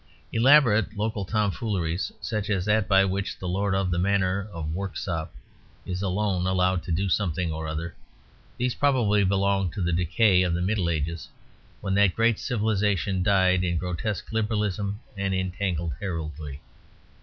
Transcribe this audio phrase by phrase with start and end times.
[0.33, 4.97] Elaborate local tomfooleries, such as that by which the Lord of the Manor of Work
[4.97, 5.31] sop
[5.85, 7.95] is alone allowed to do something or other,
[8.57, 11.29] these probably belong to the decay of the Middle Ages,
[11.81, 16.61] when that great civilisation died out in grotesque literalism and entangled heraldry.